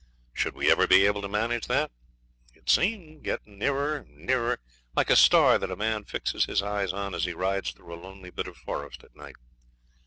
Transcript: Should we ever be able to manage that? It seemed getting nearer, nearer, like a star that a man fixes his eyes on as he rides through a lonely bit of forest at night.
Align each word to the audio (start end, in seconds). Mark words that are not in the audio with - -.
Should 0.33 0.55
we 0.55 0.71
ever 0.71 0.87
be 0.87 1.05
able 1.05 1.21
to 1.21 1.27
manage 1.29 1.67
that? 1.67 1.91
It 2.55 2.71
seemed 2.71 3.23
getting 3.23 3.59
nearer, 3.59 4.03
nearer, 4.09 4.57
like 4.95 5.11
a 5.11 5.15
star 5.15 5.59
that 5.59 5.69
a 5.69 5.75
man 5.75 6.05
fixes 6.05 6.45
his 6.45 6.63
eyes 6.63 6.91
on 6.91 7.13
as 7.13 7.25
he 7.25 7.33
rides 7.33 7.69
through 7.69 7.93
a 7.93 8.01
lonely 8.03 8.31
bit 8.31 8.47
of 8.47 8.57
forest 8.57 9.03
at 9.03 9.15
night. 9.15 9.35